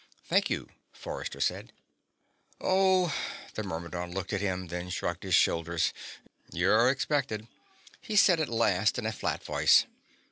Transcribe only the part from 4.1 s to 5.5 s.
looked at him, then shrugged his